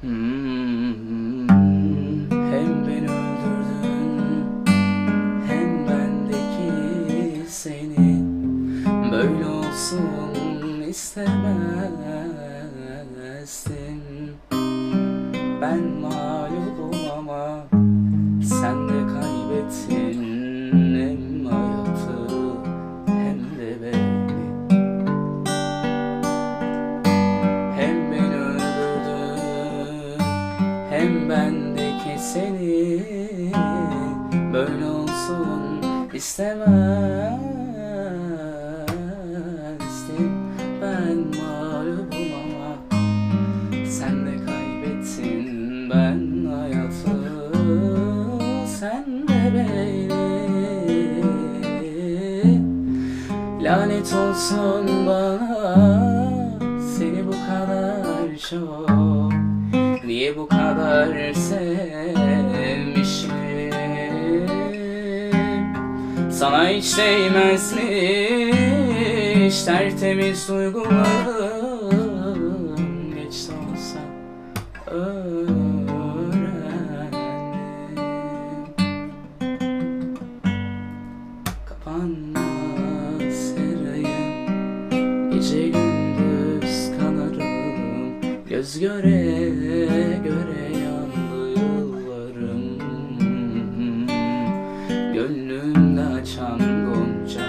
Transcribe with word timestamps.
Hmm. 0.00 1.48
Hem 2.30 2.86
beni 2.86 3.08
öldürdün 3.08 4.46
hem 5.46 5.88
bendeki 5.88 6.72
seni. 7.48 8.24
Böyle 9.12 9.46
olsun 9.46 10.82
istemezdim 10.88 11.96
Ben 15.60 15.82
mağlubum 15.82 17.10
ama 17.18 17.66
sen 18.42 18.88
de 18.88 19.06
kaybettin. 19.06 20.05
İstemezdim 36.16 37.36
Ben 40.82 41.16
mağlubum 41.16 42.32
ama 42.40 42.70
sen 43.90 44.26
de 44.26 44.36
kaybettin 44.46 45.90
Ben 45.90 46.20
hayatı. 46.50 47.16
Sen 48.66 49.28
de 49.28 49.54
beni. 49.54 50.06
Lanet 53.64 54.12
olsun 54.12 55.06
bana 55.06 55.84
Seni 56.98 57.26
bu 57.26 57.30
kadar 57.30 58.36
çok. 58.50 59.32
Niye 60.04 60.36
bu 60.36 60.48
kadar 60.48 61.32
sevmişim 61.32 62.15
Sana 66.38 66.68
hiç 66.68 66.98
değmezmiş 66.98 67.62
Tertemiz 69.64 70.48
duygularım 70.48 71.94
Geç 73.14 73.48
de 73.48 73.52
olsa 73.52 73.98
öğrendim. 74.86 75.36
Kapanmaz 81.68 83.38
her 83.56 83.80
ayım 83.92 85.30
Gece 85.30 85.68
gündüz 85.68 86.90
kanarım 87.00 88.20
Göz 88.48 88.80
göre 88.80 89.20
göre 90.24 90.62
yandı 90.84 91.60
yıllarım. 91.60 92.78
Gönlümde 95.14 95.85
açan 96.26 96.58
gonca 96.58 97.46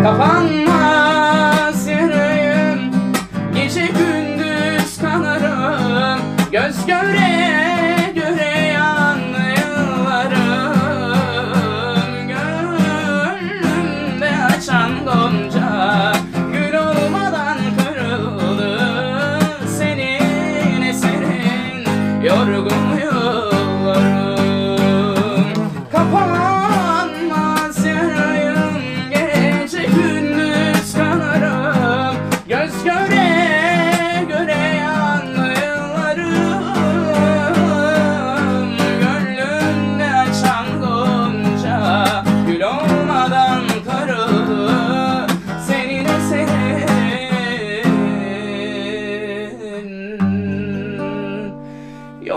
Kapanmaz 0.02 1.86
yarayım 1.86 2.92
Gece 3.54 3.86
gündüz 3.86 4.98
kanarım. 4.98 6.20
Göz 6.52 6.86
göre 6.86 7.51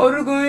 eserin 0.06 0.26
Yorgun 0.26 0.45